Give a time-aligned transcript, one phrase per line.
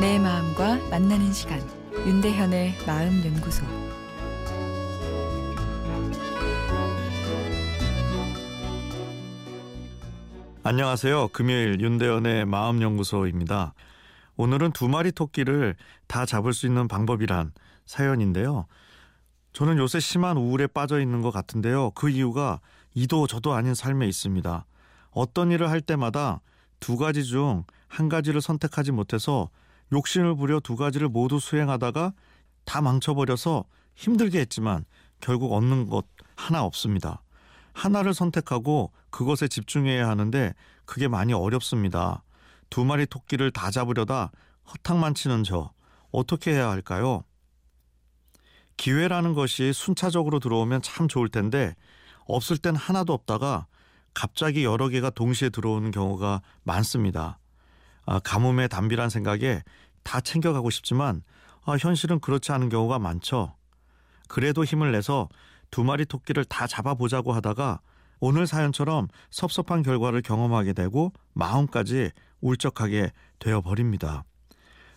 [0.00, 1.60] 내 마음과 만나는 시간
[1.92, 3.64] 윤대현의 마음 연구소
[10.62, 11.28] 안녕하세요.
[11.28, 13.74] 금요일 윤대현의 마음 연구소입니다.
[14.36, 15.76] 오늘은 두 마리 토끼를
[16.06, 17.52] 다 잡을 수 있는 방법이란
[17.86, 18.66] 사연인데요.
[19.52, 21.90] 저는 요새 심한 우울에 빠져 있는 것 같은데요.
[21.90, 22.60] 그 이유가
[22.94, 24.64] 이도 저도 아닌 삶에 있습니다.
[25.10, 26.40] 어떤 일을 할 때마다
[26.78, 29.50] 두 가지 중 한 가지를 선택하지 못해서
[29.92, 32.12] 욕심을 부려 두 가지를 모두 수행하다가
[32.64, 34.84] 다 망쳐버려서 힘들게 했지만
[35.20, 37.22] 결국 얻는 것 하나 없습니다.
[37.72, 42.22] 하나를 선택하고 그것에 집중해야 하는데 그게 많이 어렵습니다.
[42.68, 44.30] 두 마리 토끼를 다 잡으려다
[44.72, 45.72] 허탕만 치는 저
[46.12, 47.24] 어떻게 해야 할까요?
[48.76, 51.74] 기회라는 것이 순차적으로 들어오면 참 좋을 텐데
[52.26, 53.66] 없을 땐 하나도 없다가
[54.14, 57.38] 갑자기 여러 개가 동시에 들어오는 경우가 많습니다.
[58.06, 59.62] 아, 가뭄의 담비란 생각에
[60.02, 61.22] 다 챙겨가고 싶지만
[61.64, 63.54] 아, 현실은 그렇지 않은 경우가 많죠.
[64.28, 65.28] 그래도 힘을 내서
[65.70, 67.80] 두 마리 토끼를 다 잡아보자고 하다가
[68.20, 74.24] 오늘 사연처럼 섭섭한 결과를 경험하게 되고 마음까지 울적하게 되어버립니다.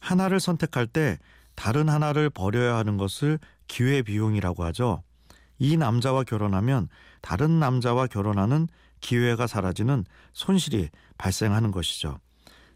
[0.00, 1.18] 하나를 선택할 때
[1.54, 5.02] 다른 하나를 버려야 하는 것을 기회비용이라고 하죠.
[5.58, 6.88] 이 남자와 결혼하면
[7.20, 8.68] 다른 남자와 결혼하는
[9.00, 10.88] 기회가 사라지는 손실이
[11.18, 12.20] 발생하는 것이죠.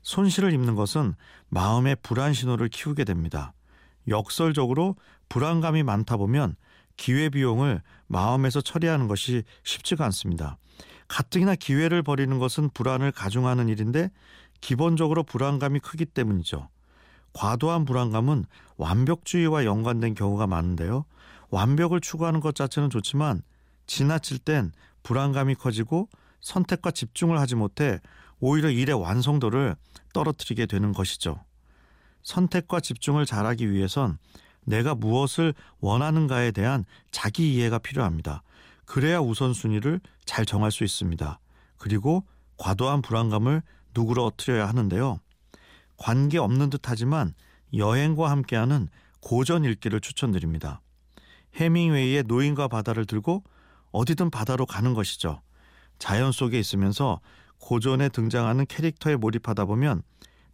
[0.03, 1.14] 손실을 입는 것은
[1.48, 3.53] 마음의 불안 신호를 키우게 됩니다.
[4.09, 4.97] 역설적으로
[5.28, 6.56] 불안감이 많다 보면
[6.97, 10.59] 기회 비용을 마음에서 처리하는 것이 쉽지가 않습니다.
[11.09, 14.11] 가뜩이나 기회를 버리는 것은 불안을 가중하는 일인데
[14.61, 16.69] 기본적으로 불안감이 크기 때문이죠.
[17.33, 18.44] 과도한 불안감은
[18.77, 21.05] 완벽주의와 연관된 경우가 많은데요.
[21.50, 23.42] 완벽을 추구하는 것 자체는 좋지만
[23.87, 24.72] 지나칠 땐
[25.03, 26.09] 불안감이 커지고
[26.41, 28.00] 선택과 집중을 하지 못해
[28.43, 29.77] 오히려 일의 완성도를
[30.12, 31.43] 떨어뜨리게 되는 것이죠.
[32.25, 34.19] 선택과 집중을 잘하기 위해선
[34.65, 38.43] 내가 무엇을 원하는가에 대한 자기 이해가 필요합니다.
[38.84, 41.39] 그래야 우선순위를 잘 정할 수 있습니다.
[41.78, 42.25] 그리고
[42.59, 43.62] 과도한 불안감을
[43.94, 45.21] 누그러뜨려야 하는데요.
[45.97, 47.34] 관계 없는 듯 하지만
[47.75, 48.89] 여행과 함께하는
[49.21, 50.81] 고전 읽기를 추천드립니다.
[51.55, 53.45] 해밍웨이의 노인과 바다를 들고
[53.93, 55.43] 어디든 바다로 가는 것이죠.
[56.00, 57.21] 자연 속에 있으면서
[57.62, 60.03] 고전에 등장하는 캐릭터에 몰입하다 보면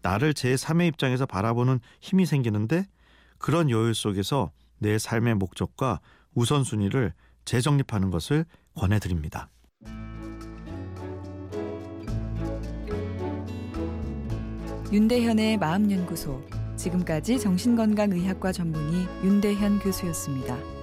[0.02, 2.86] 나를 제3의 입장에서 바라보는 힘이 생기는데
[3.38, 6.00] 그런 여유 속에서 내 삶의 목적과
[6.34, 7.14] 우선순위를
[7.44, 9.48] 재정립하는 것을 권해드립니다.
[14.92, 16.42] 윤대현의 마음연구소
[16.76, 20.77] 지금까지 정신건강의학과 전문의 윤대현 교수였습니다.